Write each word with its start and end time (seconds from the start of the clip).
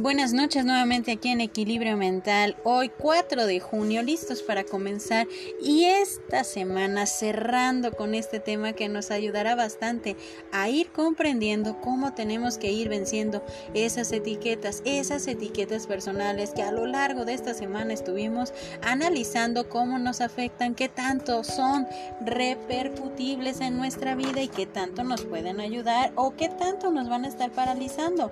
Buenas 0.00 0.32
noches 0.32 0.64
nuevamente 0.64 1.10
aquí 1.10 1.28
en 1.30 1.40
Equilibrio 1.40 1.96
Mental. 1.96 2.54
Hoy 2.62 2.88
4 2.88 3.46
de 3.46 3.58
junio, 3.58 4.00
listos 4.04 4.44
para 4.44 4.62
comenzar 4.62 5.26
y 5.60 5.86
esta 5.86 6.44
semana 6.44 7.04
cerrando 7.04 7.90
con 7.90 8.14
este 8.14 8.38
tema 8.38 8.74
que 8.74 8.88
nos 8.88 9.10
ayudará 9.10 9.56
bastante 9.56 10.16
a 10.52 10.68
ir 10.68 10.92
comprendiendo 10.92 11.80
cómo 11.80 12.14
tenemos 12.14 12.58
que 12.58 12.70
ir 12.70 12.88
venciendo 12.88 13.42
esas 13.74 14.12
etiquetas, 14.12 14.82
esas 14.84 15.26
etiquetas 15.26 15.88
personales 15.88 16.52
que 16.52 16.62
a 16.62 16.70
lo 16.70 16.86
largo 16.86 17.24
de 17.24 17.34
esta 17.34 17.52
semana 17.52 17.92
estuvimos 17.92 18.52
analizando 18.82 19.68
cómo 19.68 19.98
nos 19.98 20.20
afectan, 20.20 20.76
qué 20.76 20.88
tanto 20.88 21.42
son 21.42 21.88
repercutibles 22.20 23.60
en 23.60 23.76
nuestra 23.76 24.14
vida 24.14 24.42
y 24.42 24.48
qué 24.48 24.64
tanto 24.64 25.02
nos 25.02 25.24
pueden 25.24 25.58
ayudar 25.58 26.12
o 26.14 26.36
qué 26.36 26.48
tanto 26.48 26.92
nos 26.92 27.08
van 27.08 27.24
a 27.24 27.28
estar 27.28 27.50
paralizando. 27.50 28.30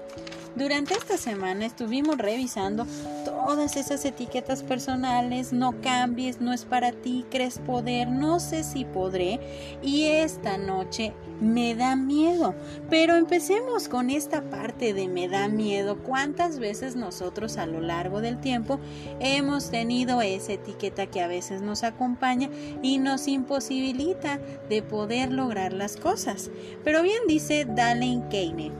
Durante 0.56 0.94
esta 0.94 1.18
semana 1.18 1.66
estuvimos 1.66 2.16
revisando 2.16 2.86
todas 3.26 3.76
esas 3.76 4.02
etiquetas 4.06 4.62
personales, 4.62 5.52
no 5.52 5.82
cambies, 5.82 6.40
no 6.40 6.54
es 6.54 6.64
para 6.64 6.92
ti, 6.92 7.26
crees 7.30 7.58
poder, 7.58 8.08
no 8.08 8.40
sé 8.40 8.64
si 8.64 8.86
podré 8.86 9.38
y 9.82 10.06
esta 10.06 10.56
noche 10.56 11.12
me 11.42 11.74
da 11.74 11.94
miedo. 11.94 12.54
Pero 12.88 13.16
empecemos 13.16 13.90
con 13.90 14.08
esta 14.08 14.40
parte 14.48 14.94
de 14.94 15.08
me 15.08 15.28
da 15.28 15.48
miedo. 15.48 15.98
¿Cuántas 16.02 16.58
veces 16.58 16.96
nosotros 16.96 17.58
a 17.58 17.66
lo 17.66 17.82
largo 17.82 18.22
del 18.22 18.40
tiempo 18.40 18.80
hemos 19.20 19.70
tenido 19.70 20.22
esa 20.22 20.54
etiqueta 20.54 21.06
que 21.06 21.20
a 21.20 21.28
veces 21.28 21.60
nos 21.60 21.82
acompaña 21.82 22.48
y 22.80 22.96
nos 22.96 23.28
imposibilita 23.28 24.40
de 24.70 24.80
poder 24.80 25.32
lograr 25.32 25.74
las 25.74 25.98
cosas? 25.98 26.50
Pero 26.82 27.02
bien 27.02 27.20
dice 27.28 27.66
Dallin 27.66 28.22
Kane, 28.30 28.72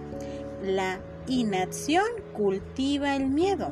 la 0.63 0.99
inacción 1.29 2.05
cultiva 2.33 3.17
el 3.17 3.29
miedo. 3.29 3.71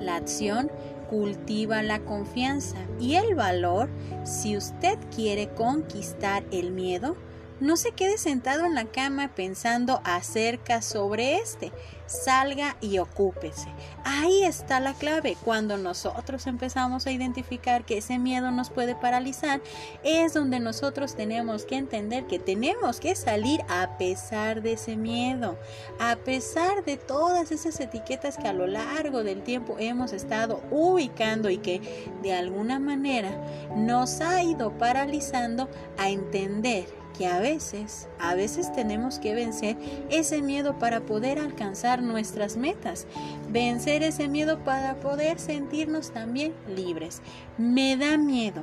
La 0.00 0.16
acción 0.16 0.70
cultiva 1.08 1.82
la 1.82 2.00
confianza 2.00 2.78
y 2.98 3.14
el 3.14 3.34
valor. 3.34 3.88
Si 4.24 4.56
usted 4.56 4.98
quiere 5.14 5.48
conquistar 5.50 6.44
el 6.50 6.72
miedo, 6.72 7.16
no 7.62 7.76
se 7.76 7.92
quede 7.92 8.18
sentado 8.18 8.66
en 8.66 8.74
la 8.74 8.86
cama 8.86 9.30
pensando 9.34 10.00
acerca 10.04 10.82
sobre 10.82 11.36
este. 11.36 11.72
Salga 12.06 12.76
y 12.80 12.98
ocúpese. 12.98 13.68
Ahí 14.04 14.42
está 14.42 14.80
la 14.80 14.92
clave. 14.92 15.36
Cuando 15.42 15.78
nosotros 15.78 16.46
empezamos 16.46 17.06
a 17.06 17.12
identificar 17.12 17.86
que 17.86 17.98
ese 17.98 18.18
miedo 18.18 18.50
nos 18.50 18.68
puede 18.68 18.96
paralizar, 18.96 19.62
es 20.02 20.34
donde 20.34 20.58
nosotros 20.58 21.14
tenemos 21.14 21.64
que 21.64 21.76
entender 21.76 22.26
que 22.26 22.40
tenemos 22.40 22.98
que 22.98 23.14
salir 23.14 23.62
a 23.68 23.96
pesar 23.96 24.60
de 24.60 24.72
ese 24.72 24.96
miedo, 24.96 25.56
a 26.00 26.16
pesar 26.16 26.84
de 26.84 26.96
todas 26.96 27.52
esas 27.52 27.78
etiquetas 27.78 28.36
que 28.36 28.48
a 28.48 28.52
lo 28.52 28.66
largo 28.66 29.22
del 29.22 29.42
tiempo 29.42 29.76
hemos 29.78 30.12
estado 30.12 30.60
ubicando 30.70 31.48
y 31.48 31.58
que 31.58 31.80
de 32.22 32.34
alguna 32.34 32.80
manera 32.80 33.30
nos 33.76 34.20
ha 34.20 34.42
ido 34.42 34.76
paralizando 34.76 35.70
a 35.96 36.10
entender 36.10 37.01
a 37.24 37.40
veces, 37.40 38.08
a 38.18 38.34
veces 38.34 38.72
tenemos 38.72 39.18
que 39.18 39.34
vencer 39.34 39.76
ese 40.10 40.42
miedo 40.42 40.78
para 40.78 41.00
poder 41.00 41.38
alcanzar 41.38 42.02
nuestras 42.02 42.56
metas, 42.56 43.06
vencer 43.50 44.02
ese 44.02 44.28
miedo 44.28 44.58
para 44.64 44.96
poder 45.00 45.38
sentirnos 45.38 46.12
también 46.12 46.54
libres. 46.68 47.22
Me 47.58 47.96
da 47.96 48.16
miedo. 48.16 48.62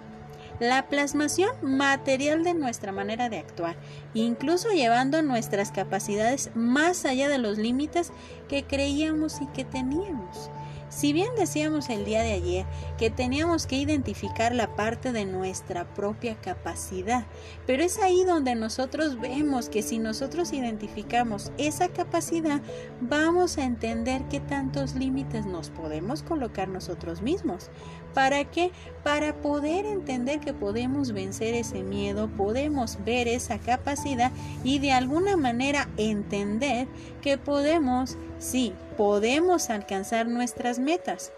La 0.60 0.90
plasmación 0.90 1.52
material 1.62 2.44
de 2.44 2.54
nuestra 2.54 2.92
manera 2.92 3.30
de 3.30 3.38
actuar, 3.38 3.78
incluso 4.14 4.70
llevando 4.70 5.22
nuestras 5.22 5.72
capacidades 5.72 6.52
más 6.54 7.06
allá 7.06 7.30
de 7.30 7.38
los 7.38 7.58
límites 7.58 8.12
que 8.50 8.64
creíamos 8.64 9.40
y 9.42 9.46
que 9.48 9.64
teníamos. 9.64 10.50
Si 10.90 11.14
bien 11.14 11.30
decíamos 11.38 11.90
el 11.90 12.04
día 12.04 12.24
de 12.24 12.34
ayer 12.34 12.66
que 12.98 13.10
teníamos 13.12 13.68
que 13.68 13.78
identificar 13.78 14.54
la 14.54 14.76
parte 14.76 15.12
de 15.12 15.26
nuestra 15.26 15.86
propia 15.94 16.36
capacidad, 16.36 17.26
pero 17.68 17.84
es 17.84 18.00
ahí 18.00 18.24
donde 18.24 18.56
nosotros 18.56 19.20
vemos 19.20 19.70
que 19.70 19.84
si 19.84 20.00
nosotros 20.00 20.52
identificamos 20.52 21.52
esa 21.58 21.90
capacidad, 21.90 22.62
vamos 23.02 23.58
a 23.58 23.66
entender 23.66 24.24
qué 24.30 24.40
tantos 24.40 24.96
límites 24.96 25.46
nos 25.46 25.70
podemos 25.70 26.24
colocar 26.24 26.68
nosotros 26.68 27.22
mismos. 27.22 27.70
¿Para 28.14 28.44
qué? 28.46 28.72
Para 29.04 29.36
poder 29.36 29.86
entender 29.86 30.40
que 30.40 30.54
podemos 30.54 31.12
vencer 31.12 31.54
ese 31.54 31.84
miedo, 31.84 32.28
podemos 32.28 32.98
ver 33.06 33.28
esa 33.28 33.60
capacidad 33.60 34.32
y 34.64 34.80
de 34.80 34.92
alguna 34.92 35.38
manera 35.38 35.88
entender 35.98 36.88
que 37.22 37.38
podemos, 37.38 38.18
sí, 38.40 38.74
podemos 38.98 39.70
alcanzar 39.70 40.28
nuestras 40.28 40.80
metas. 40.80 41.32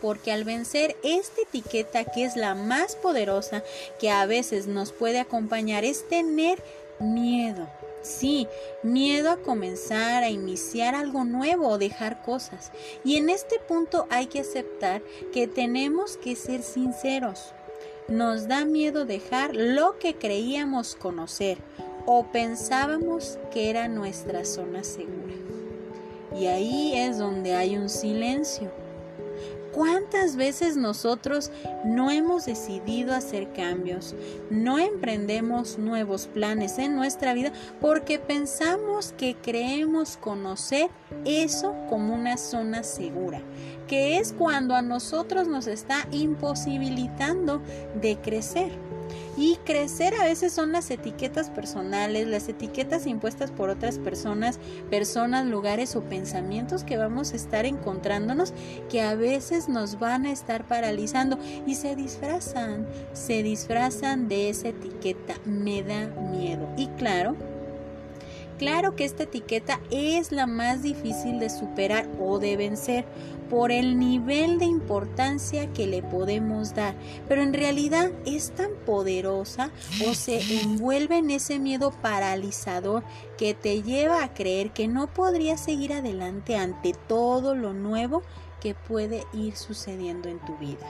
Porque 0.00 0.32
al 0.32 0.44
vencer 0.44 0.96
esta 1.02 1.42
etiqueta 1.42 2.04
que 2.04 2.24
es 2.24 2.36
la 2.36 2.54
más 2.54 2.96
poderosa 2.96 3.62
que 3.98 4.10
a 4.10 4.24
veces 4.24 4.66
nos 4.66 4.92
puede 4.92 5.20
acompañar 5.20 5.84
es 5.84 6.08
tener 6.08 6.62
miedo. 7.00 7.68
Sí, 8.02 8.48
miedo 8.82 9.30
a 9.30 9.36
comenzar, 9.36 10.24
a 10.24 10.30
iniciar 10.30 10.94
algo 10.94 11.24
nuevo 11.24 11.68
o 11.68 11.78
dejar 11.78 12.22
cosas. 12.22 12.72
Y 13.04 13.16
en 13.16 13.28
este 13.28 13.58
punto 13.58 14.06
hay 14.08 14.26
que 14.26 14.40
aceptar 14.40 15.02
que 15.32 15.46
tenemos 15.46 16.16
que 16.16 16.34
ser 16.34 16.62
sinceros. 16.62 17.52
Nos 18.08 18.48
da 18.48 18.64
miedo 18.64 19.04
dejar 19.04 19.54
lo 19.54 19.98
que 19.98 20.14
creíamos 20.14 20.96
conocer 20.96 21.58
o 22.06 22.24
pensábamos 22.24 23.38
que 23.52 23.68
era 23.68 23.86
nuestra 23.86 24.44
zona 24.44 24.82
segura. 24.82 25.49
Y 26.38 26.46
ahí 26.46 26.92
es 26.96 27.18
donde 27.18 27.54
hay 27.54 27.76
un 27.76 27.88
silencio 27.88 28.70
¿Cuántas 29.72 30.34
veces 30.34 30.76
nosotros 30.76 31.52
no 31.84 32.10
hemos 32.10 32.44
decidido 32.44 33.14
hacer 33.14 33.52
cambios, 33.52 34.16
no 34.50 34.80
emprendemos 34.80 35.78
nuevos 35.78 36.26
planes 36.26 36.78
en 36.78 36.96
nuestra 36.96 37.34
vida 37.34 37.52
porque 37.80 38.18
pensamos 38.18 39.14
que 39.16 39.36
creemos 39.40 40.16
conocer 40.16 40.90
eso 41.24 41.74
como 41.88 42.14
una 42.14 42.36
zona 42.36 42.82
segura, 42.82 43.42
que 43.86 44.18
es 44.18 44.32
cuando 44.32 44.74
a 44.74 44.82
nosotros 44.82 45.46
nos 45.46 45.68
está 45.68 46.08
imposibilitando 46.10 47.62
de 48.00 48.16
crecer? 48.16 48.72
Y 49.36 49.56
crecer 49.64 50.14
a 50.14 50.24
veces 50.24 50.52
son 50.52 50.72
las 50.72 50.90
etiquetas 50.90 51.50
personales, 51.50 52.26
las 52.26 52.48
etiquetas 52.48 53.06
impuestas 53.06 53.50
por 53.50 53.70
otras 53.70 53.98
personas, 53.98 54.58
personas, 54.90 55.46
lugares 55.46 55.96
o 55.96 56.02
pensamientos 56.02 56.84
que 56.84 56.96
vamos 56.96 57.32
a 57.32 57.36
estar 57.36 57.64
encontrándonos 57.64 58.52
que 58.90 59.02
a 59.02 59.14
veces 59.14 59.68
nos 59.68 59.98
van 59.98 60.26
a 60.26 60.32
estar 60.32 60.66
paralizando 60.66 61.38
y 61.66 61.74
se 61.74 61.96
disfrazan, 61.96 62.86
se 63.12 63.42
disfrazan 63.42 64.28
de 64.28 64.50
esa 64.50 64.68
etiqueta, 64.68 65.34
me 65.44 65.82
da 65.82 66.08
miedo. 66.08 66.68
Y 66.76 66.88
claro, 66.88 67.36
Claro 68.60 68.94
que 68.94 69.06
esta 69.06 69.22
etiqueta 69.22 69.80
es 69.90 70.32
la 70.32 70.46
más 70.46 70.82
difícil 70.82 71.40
de 71.40 71.48
superar 71.48 72.06
o 72.20 72.38
de 72.38 72.58
vencer 72.58 73.06
por 73.48 73.72
el 73.72 73.98
nivel 73.98 74.58
de 74.58 74.66
importancia 74.66 75.72
que 75.72 75.86
le 75.86 76.02
podemos 76.02 76.74
dar, 76.74 76.94
pero 77.26 77.40
en 77.40 77.54
realidad 77.54 78.10
es 78.26 78.50
tan 78.50 78.72
poderosa 78.84 79.70
o 80.06 80.12
se 80.12 80.60
envuelve 80.60 81.16
en 81.16 81.30
ese 81.30 81.58
miedo 81.58 81.90
paralizador 82.02 83.02
que 83.38 83.54
te 83.54 83.82
lleva 83.82 84.22
a 84.22 84.34
creer 84.34 84.72
que 84.72 84.88
no 84.88 85.06
podrías 85.06 85.64
seguir 85.64 85.94
adelante 85.94 86.56
ante 86.56 86.92
todo 87.08 87.54
lo 87.54 87.72
nuevo 87.72 88.22
que 88.60 88.74
puede 88.74 89.24
ir 89.32 89.56
sucediendo 89.56 90.28
en 90.28 90.38
tu 90.40 90.54
vida. 90.58 90.86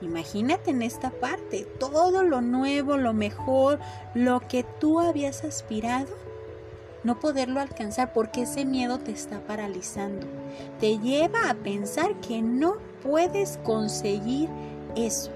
Imagínate 0.00 0.70
en 0.70 0.80
esta 0.80 1.10
parte, 1.10 1.66
todo 1.78 2.22
lo 2.22 2.40
nuevo, 2.40 2.96
lo 2.96 3.12
mejor, 3.12 3.80
lo 4.14 4.40
que 4.48 4.64
tú 4.80 4.98
habías 4.98 5.44
aspirado 5.44 6.24
no 7.04 7.20
poderlo 7.20 7.60
alcanzar 7.60 8.12
porque 8.12 8.42
ese 8.42 8.64
miedo 8.64 8.98
te 8.98 9.12
está 9.12 9.40
paralizando. 9.40 10.26
Te 10.80 10.98
lleva 10.98 11.50
a 11.50 11.54
pensar 11.54 12.14
que 12.20 12.42
no 12.42 12.76
puedes 13.02 13.58
conseguir 13.62 14.48
eso. 14.96 15.30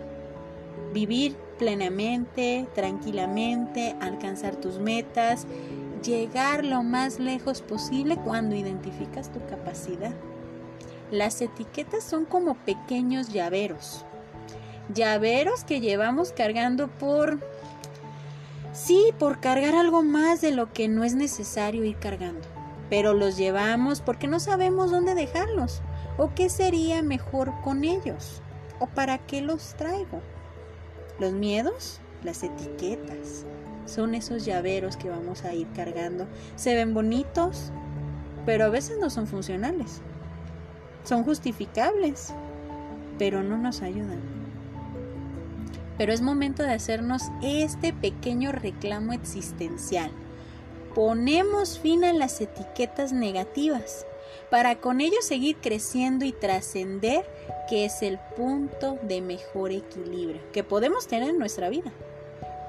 Vivir 0.92 1.36
plenamente, 1.58 2.66
tranquilamente, 2.74 3.94
alcanzar 4.00 4.56
tus 4.56 4.78
metas, 4.78 5.46
llegar 6.02 6.64
lo 6.64 6.82
más 6.82 7.18
lejos 7.18 7.60
posible 7.60 8.16
cuando 8.16 8.56
identificas 8.56 9.30
tu 9.30 9.44
capacidad. 9.46 10.12
Las 11.10 11.40
etiquetas 11.40 12.04
son 12.04 12.24
como 12.24 12.54
pequeños 12.54 13.32
llaveros. 13.32 14.04
Llaveros 14.94 15.64
que 15.64 15.80
llevamos 15.80 16.32
cargando 16.32 16.88
por 16.88 17.40
Sí, 18.78 19.12
por 19.18 19.40
cargar 19.40 19.74
algo 19.74 20.04
más 20.04 20.40
de 20.40 20.52
lo 20.52 20.72
que 20.72 20.86
no 20.88 21.02
es 21.02 21.16
necesario 21.16 21.82
ir 21.82 21.96
cargando. 21.96 22.46
Pero 22.88 23.12
los 23.12 23.36
llevamos 23.36 24.00
porque 24.00 24.28
no 24.28 24.38
sabemos 24.38 24.92
dónde 24.92 25.16
dejarlos. 25.16 25.82
¿O 26.16 26.32
qué 26.32 26.48
sería 26.48 27.02
mejor 27.02 27.52
con 27.64 27.82
ellos? 27.82 28.40
¿O 28.78 28.86
para 28.86 29.18
qué 29.18 29.42
los 29.42 29.74
traigo? 29.74 30.22
Los 31.18 31.32
miedos, 31.32 32.00
las 32.22 32.44
etiquetas, 32.44 33.44
son 33.84 34.14
esos 34.14 34.44
llaveros 34.44 34.96
que 34.96 35.10
vamos 35.10 35.44
a 35.44 35.54
ir 35.54 35.66
cargando. 35.74 36.28
Se 36.54 36.76
ven 36.76 36.94
bonitos, 36.94 37.72
pero 38.46 38.64
a 38.64 38.68
veces 38.68 38.98
no 39.00 39.10
son 39.10 39.26
funcionales. 39.26 40.02
Son 41.02 41.24
justificables, 41.24 42.32
pero 43.18 43.42
no 43.42 43.58
nos 43.58 43.82
ayudan. 43.82 44.47
Pero 45.98 46.12
es 46.12 46.22
momento 46.22 46.62
de 46.62 46.72
hacernos 46.72 47.24
este 47.42 47.92
pequeño 47.92 48.52
reclamo 48.52 49.12
existencial. 49.12 50.10
Ponemos 50.94 51.78
fin 51.78 52.04
a 52.04 52.12
las 52.12 52.40
etiquetas 52.40 53.12
negativas 53.12 54.06
para 54.50 54.80
con 54.80 55.00
ello 55.00 55.18
seguir 55.20 55.56
creciendo 55.56 56.24
y 56.24 56.32
trascender, 56.32 57.26
que 57.68 57.84
es 57.84 58.02
el 58.02 58.18
punto 58.36 58.98
de 59.02 59.20
mejor 59.20 59.72
equilibrio 59.72 60.40
que 60.52 60.64
podemos 60.64 61.06
tener 61.06 61.30
en 61.30 61.38
nuestra 61.38 61.68
vida. 61.68 61.92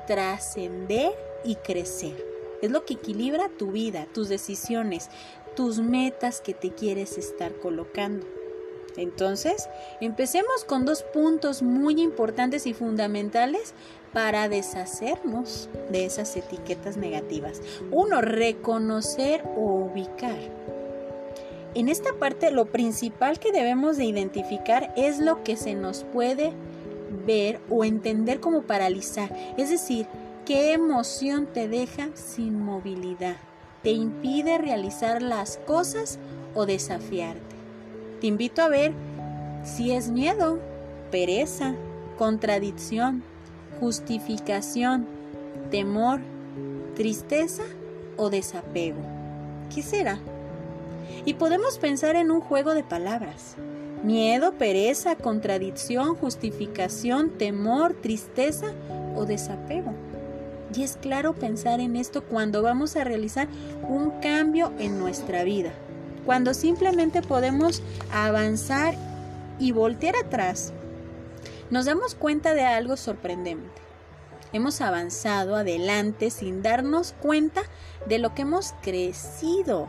Trascender 0.07 1.11
y 1.45 1.55
crecer. 1.55 2.25
Es 2.61 2.71
lo 2.71 2.83
que 2.83 2.95
equilibra 2.95 3.47
tu 3.47 3.71
vida, 3.71 4.07
tus 4.13 4.27
decisiones, 4.27 5.09
tus 5.55 5.79
metas 5.79 6.41
que 6.41 6.53
te 6.53 6.71
quieres 6.71 7.17
estar 7.17 7.53
colocando. 7.55 8.38
Entonces, 8.99 9.69
empecemos 10.01 10.65
con 10.65 10.85
dos 10.85 11.03
puntos 11.03 11.61
muy 11.61 12.01
importantes 12.01 12.65
y 12.67 12.73
fundamentales 12.73 13.73
para 14.13 14.49
deshacernos 14.49 15.69
de 15.91 16.05
esas 16.05 16.35
etiquetas 16.35 16.97
negativas. 16.97 17.61
Uno, 17.91 18.21
reconocer 18.21 19.43
o 19.55 19.89
ubicar. 19.91 20.37
En 21.75 21.87
esta 21.87 22.13
parte 22.13 22.49
lo 22.51 22.65
principal 22.65 23.39
que 23.39 23.51
debemos 23.51 23.97
de 23.97 24.05
identificar 24.05 24.91
es 24.97 25.19
lo 25.19 25.43
que 25.43 25.55
se 25.55 25.75
nos 25.75 26.03
puede 26.03 26.51
ver 27.25 27.59
o 27.69 27.85
entender 27.85 28.39
como 28.39 28.63
paralizar, 28.63 29.35
es 29.57 29.69
decir, 29.69 30.07
qué 30.45 30.73
emoción 30.73 31.45
te 31.45 31.67
deja 31.67 32.09
sin 32.15 32.59
movilidad, 32.59 33.37
te 33.83 33.91
impide 33.91 34.57
realizar 34.57 35.21
las 35.21 35.57
cosas 35.57 36.17
o 36.55 36.65
desafiarte. 36.65 37.58
Te 38.19 38.27
invito 38.27 38.61
a 38.61 38.69
ver 38.69 38.91
si 39.63 39.91
es 39.91 40.09
miedo, 40.09 40.59
pereza, 41.09 41.75
contradicción, 42.17 43.23
justificación, 43.79 45.07
temor, 45.71 46.19
tristeza 46.95 47.63
o 48.17 48.29
desapego. 48.29 48.99
¿Qué 49.73 49.81
será? 49.81 50.19
Y 51.25 51.35
podemos 51.35 51.77
pensar 51.77 52.15
en 52.17 52.31
un 52.31 52.41
juego 52.41 52.73
de 52.73 52.83
palabras. 52.83 53.55
Miedo, 54.03 54.53
pereza, 54.53 55.15
contradicción, 55.15 56.15
justificación, 56.15 57.29
temor, 57.29 57.93
tristeza 57.93 58.67
o 59.15 59.25
desapego. 59.25 59.93
Y 60.75 60.83
es 60.83 60.97
claro 60.97 61.33
pensar 61.33 61.79
en 61.79 61.95
esto 61.95 62.23
cuando 62.23 62.61
vamos 62.61 62.95
a 62.95 63.03
realizar 63.03 63.47
un 63.87 64.11
cambio 64.21 64.71
en 64.77 64.99
nuestra 64.99 65.43
vida. 65.43 65.71
Cuando 66.25 66.53
simplemente 66.53 67.21
podemos 67.21 67.81
avanzar 68.11 68.95
y 69.59 69.71
voltear 69.71 70.15
atrás, 70.15 70.73
nos 71.69 71.85
damos 71.85 72.15
cuenta 72.15 72.53
de 72.53 72.63
algo 72.63 72.97
sorprendente. 72.97 73.81
Hemos 74.51 74.81
avanzado 74.81 75.55
adelante 75.55 76.31
sin 76.31 76.63
darnos 76.63 77.13
cuenta 77.21 77.61
de 78.07 78.17
lo 78.17 78.33
que 78.33 78.41
hemos 78.41 78.73
crecido 78.81 79.87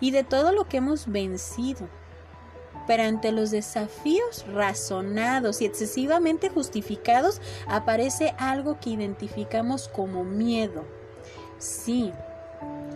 y 0.00 0.10
de 0.10 0.24
todo 0.24 0.52
lo 0.52 0.66
que 0.68 0.78
hemos 0.78 1.06
vencido. 1.06 1.88
Pero 2.86 3.02
ante 3.02 3.32
los 3.32 3.50
desafíos 3.50 4.46
razonados 4.50 5.60
y 5.60 5.66
excesivamente 5.66 6.48
justificados 6.48 7.42
aparece 7.66 8.34
algo 8.38 8.80
que 8.80 8.90
identificamos 8.90 9.88
como 9.88 10.24
miedo. 10.24 10.84
Sí, 11.58 12.12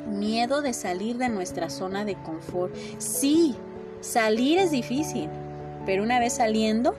miedo 0.07 0.63
de 0.63 0.73
salir 0.73 1.17
de 1.19 1.29
nuestra 1.29 1.71
zona 1.71 2.05
de 2.05 2.17
confort. 2.17 2.75
Sí, 2.99 3.55
salir 4.01 4.59
es 4.59 4.71
difícil, 4.71 5.29
pero 5.87 6.03
una 6.03 6.19
vez 6.19 6.35
saliendo, 6.35 6.95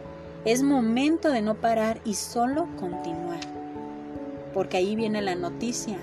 es 0.46 0.62
momento 0.62 1.30
de 1.30 1.42
no 1.42 1.56
parar 1.56 2.02
y 2.06 2.16
solo 2.16 2.68
continuar. 2.80 3.40
Porque 4.54 4.78
ahí 4.78 4.96
viene 4.96 5.22
la 5.22 5.36
noticia. 5.36 5.98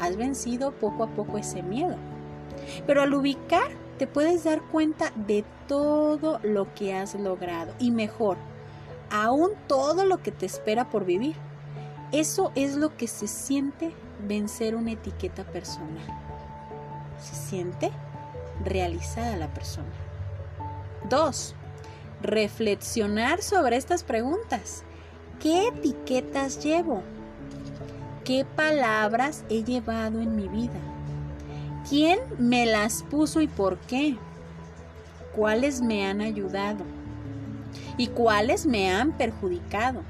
Has 0.00 0.16
vencido 0.16 0.72
poco 0.72 1.04
a 1.04 1.08
poco 1.08 1.38
ese 1.38 1.62
miedo. 1.62 1.96
Pero 2.86 3.02
al 3.02 3.14
ubicar 3.14 3.68
te 3.98 4.06
puedes 4.06 4.44
dar 4.44 4.60
cuenta 4.60 5.12
de 5.14 5.44
todo 5.68 6.38
lo 6.42 6.72
que 6.74 6.94
has 6.94 7.14
logrado 7.14 7.72
y 7.78 7.90
mejor, 7.90 8.36
aún 9.10 9.50
todo 9.66 10.04
lo 10.04 10.22
que 10.22 10.32
te 10.32 10.46
espera 10.46 10.90
por 10.90 11.04
vivir. 11.04 11.36
Eso 12.12 12.52
es 12.54 12.76
lo 12.76 12.96
que 12.96 13.08
se 13.08 13.26
siente 13.26 13.92
vencer 14.26 14.76
una 14.76 14.92
etiqueta 14.92 15.44
personal. 15.44 16.25
Se 17.20 17.34
siente 17.34 17.90
realizada 18.64 19.36
la 19.36 19.48
persona. 19.48 19.86
Dos, 21.08 21.54
reflexionar 22.22 23.42
sobre 23.42 23.76
estas 23.76 24.02
preguntas. 24.02 24.82
¿Qué 25.40 25.68
etiquetas 25.68 26.62
llevo? 26.64 27.02
¿Qué 28.24 28.44
palabras 28.44 29.44
he 29.48 29.62
llevado 29.62 30.20
en 30.20 30.34
mi 30.34 30.48
vida? 30.48 30.80
¿Quién 31.88 32.18
me 32.38 32.66
las 32.66 33.04
puso 33.04 33.40
y 33.40 33.46
por 33.46 33.78
qué? 33.78 34.16
¿Cuáles 35.34 35.80
me 35.80 36.06
han 36.06 36.20
ayudado? 36.20 36.84
¿Y 37.96 38.08
cuáles 38.08 38.66
me 38.66 38.90
han 38.90 39.12
perjudicado? 39.12 40.00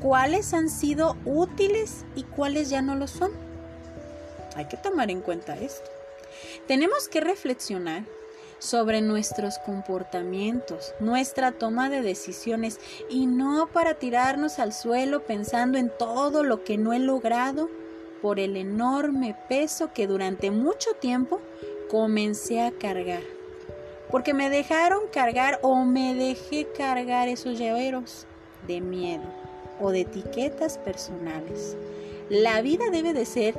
¿Cuáles 0.00 0.54
han 0.54 0.70
sido 0.70 1.16
útiles 1.24 2.06
y 2.14 2.22
cuáles 2.22 2.70
ya 2.70 2.80
no 2.80 2.94
lo 2.94 3.08
son? 3.08 3.45
Hay 4.56 4.64
que 4.64 4.76
tomar 4.78 5.10
en 5.10 5.20
cuenta 5.20 5.56
esto. 5.56 5.90
Tenemos 6.66 7.08
que 7.08 7.20
reflexionar 7.20 8.04
sobre 8.58 9.02
nuestros 9.02 9.58
comportamientos, 9.58 10.94
nuestra 10.98 11.52
toma 11.52 11.90
de 11.90 12.00
decisiones 12.00 12.80
y 13.10 13.26
no 13.26 13.68
para 13.70 13.94
tirarnos 13.94 14.58
al 14.58 14.72
suelo 14.72 15.24
pensando 15.24 15.76
en 15.76 15.90
todo 15.90 16.42
lo 16.42 16.64
que 16.64 16.78
no 16.78 16.94
he 16.94 16.98
logrado 16.98 17.68
por 18.22 18.40
el 18.40 18.56
enorme 18.56 19.36
peso 19.48 19.92
que 19.92 20.06
durante 20.06 20.50
mucho 20.50 20.92
tiempo 20.94 21.40
comencé 21.90 22.62
a 22.62 22.72
cargar. 22.72 23.22
Porque 24.10 24.32
me 24.32 24.48
dejaron 24.48 25.02
cargar 25.12 25.58
o 25.62 25.84
me 25.84 26.14
dejé 26.14 26.66
cargar 26.76 27.28
esos 27.28 27.58
llaveros 27.58 28.26
de 28.66 28.80
miedo 28.80 29.24
o 29.80 29.90
de 29.90 30.00
etiquetas 30.00 30.78
personales. 30.78 31.76
La 32.30 32.62
vida 32.62 32.86
debe 32.90 33.12
de 33.12 33.26
ser 33.26 33.54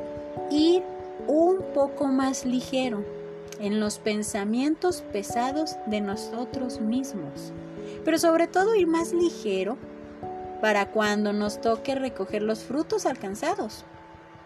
ir 0.49 0.83
un 1.27 1.61
poco 1.73 2.07
más 2.07 2.45
ligero 2.45 3.03
en 3.59 3.79
los 3.79 3.99
pensamientos 3.99 5.03
pesados 5.11 5.75
de 5.87 6.01
nosotros 6.01 6.79
mismos, 6.79 7.51
pero 8.05 8.17
sobre 8.17 8.47
todo 8.47 8.75
ir 8.75 8.87
más 8.87 9.13
ligero 9.13 9.77
para 10.61 10.91
cuando 10.91 11.33
nos 11.33 11.61
toque 11.61 11.95
recoger 11.95 12.41
los 12.41 12.59
frutos 12.59 13.05
alcanzados 13.05 13.85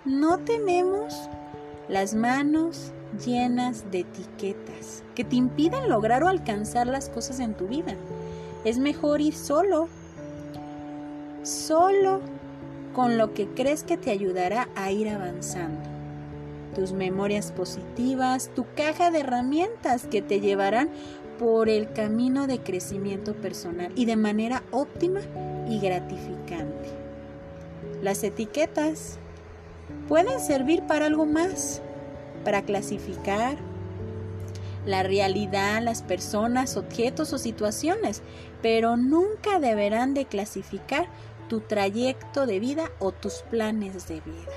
no 0.05 0.39
tenemos 0.39 1.29
las 1.87 2.15
manos 2.15 2.91
llenas 3.23 3.91
de 3.91 3.99
etiquetas 3.99 5.03
que 5.13 5.23
te 5.23 5.35
impiden 5.35 5.89
lograr 5.89 6.23
o 6.23 6.27
alcanzar 6.27 6.87
las 6.87 7.09
cosas 7.09 7.39
en 7.39 7.53
tu 7.53 7.67
vida. 7.67 7.93
Es 8.65 8.79
mejor 8.79 9.21
ir 9.21 9.35
solo, 9.35 9.89
solo 11.43 12.21
con 12.93 13.17
lo 13.17 13.33
que 13.33 13.47
crees 13.47 13.83
que 13.83 13.97
te 13.97 14.11
ayudará 14.11 14.69
a 14.75 14.91
ir 14.91 15.09
avanzando. 15.09 15.89
Tus 16.75 16.93
memorias 16.93 17.51
positivas, 17.51 18.49
tu 18.55 18.65
caja 18.75 19.11
de 19.11 19.19
herramientas 19.19 20.05
que 20.05 20.21
te 20.21 20.39
llevarán 20.39 20.89
por 21.37 21.69
el 21.69 21.91
camino 21.91 22.47
de 22.47 22.59
crecimiento 22.59 23.33
personal 23.33 23.91
y 23.95 24.05
de 24.05 24.15
manera 24.15 24.63
óptima 24.71 25.21
y 25.67 25.79
gratificante. 25.79 26.89
Las 28.01 28.23
etiquetas 28.23 29.17
pueden 30.07 30.39
servir 30.39 30.83
para 30.83 31.07
algo 31.07 31.25
más, 31.25 31.81
para 32.43 32.61
clasificar 32.61 33.57
la 34.85 35.03
realidad, 35.03 35.81
las 35.81 36.01
personas, 36.01 36.77
objetos 36.77 37.33
o 37.33 37.37
situaciones, 37.37 38.21
pero 38.61 38.97
nunca 38.97 39.59
deberán 39.59 40.13
de 40.13 40.25
clasificar 40.25 41.07
tu 41.51 41.59
trayecto 41.59 42.45
de 42.45 42.61
vida 42.61 42.89
o 42.99 43.11
tus 43.11 43.41
planes 43.41 44.07
de 44.07 44.21
vida. 44.21 44.53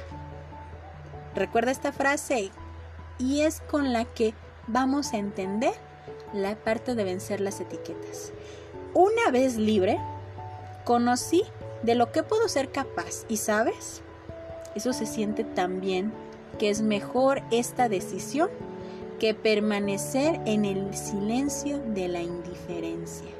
Recuerda 1.35 1.73
esta 1.73 1.91
frase 1.91 2.53
y 3.19 3.41
es 3.41 3.61
con 3.63 3.93
la 3.93 4.05
que 4.05 4.33
vamos 4.69 5.13
a 5.13 5.17
entender 5.17 5.75
la 6.33 6.55
parte 6.55 6.95
de 6.95 7.03
vencer 7.03 7.41
las 7.41 7.59
etiquetas. 7.59 8.33
Una 8.95 9.33
vez 9.33 9.57
libre, 9.57 9.99
conocí 10.85 11.43
de 11.83 11.97
lo 11.97 12.13
que 12.13 12.23
puedo 12.23 12.49
ser 12.49 12.71
capaz 12.71 13.25
y 13.29 13.39
sabes, 13.39 14.03
eso 14.77 14.93
se 14.93 15.07
siente 15.07 15.43
tan 15.43 15.81
bien 15.81 16.13
que 16.61 16.71
es 16.71 16.81
mejor 16.81 17.43
esta 17.51 17.89
decisión 17.89 18.51
que 19.19 19.35
permanecer 19.35 20.41
en 20.47 20.65
el 20.65 20.97
silencio 20.97 21.81
de 21.89 22.07
la 22.07 22.21
indiferencia. 22.21 23.31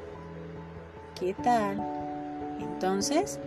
¿Qué 1.17 1.33
tal? 1.35 1.94
Entonces, 2.75 3.39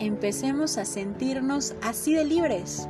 empecemos 0.00 0.76
a 0.76 0.84
sentirnos 0.84 1.74
así 1.82 2.14
de 2.14 2.24
libres. 2.24 2.88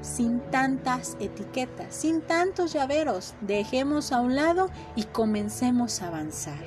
sin 0.00 0.40
tantas 0.50 1.16
etiquetas, 1.18 1.94
sin 1.94 2.20
tantos 2.20 2.74
llaveros. 2.74 3.32
Dejemos 3.40 4.12
a 4.12 4.20
un 4.20 4.34
lado 4.34 4.68
y 4.96 5.04
comencemos 5.04 6.02
a 6.02 6.08
avanzar. 6.08 6.62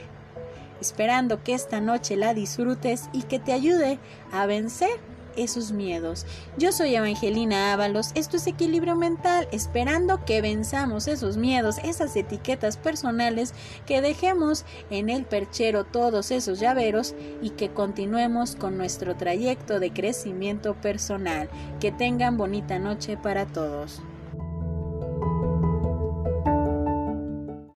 Esperando 0.82 1.44
que 1.44 1.53
esta 1.53 1.79
noche 1.79 2.15
la 2.15 2.34
disfrutes 2.34 3.10
y 3.13 3.24
que 3.24 3.38
te 3.38 3.53
ayude 3.53 4.00
a 4.32 4.48
vencer 4.48 4.89
esos 5.38 5.72
miedos. 5.72 6.25
Yo 6.58 6.72
soy 6.72 6.96
Evangelina 6.96 7.72
Ábalos, 7.72 8.12
esto 8.15 8.36
es 8.38 8.48
equilibrio 8.48 8.96
mental, 8.96 9.48
esperando 9.51 10.25
que 10.25 10.41
venzamos 10.41 11.08
esos 11.08 11.38
miedos, 11.38 11.77
esas 11.84 12.15
etiquetas 12.15 12.75
personales, 12.75 13.53
que 13.86 14.01
dejemos 14.01 14.65
en 14.89 15.10
el 15.10 15.24
perchero 15.24 15.86
todos 15.86 16.32
esos 16.32 16.60
llaveros 16.60 17.15
y 17.41 17.51
que 17.51 17.70
continuemos 17.70 18.56
con 18.56 18.77
nuestro 18.77 19.15
trayecto 19.15 19.79
de 19.79 19.94
crecimiento 19.94 20.75
personal. 20.75 21.50
Que 21.79 21.91
tengan 21.91 22.38
bonita 22.38 22.79
noche 22.79 23.17
para 23.17 23.46
todos. 23.46 24.01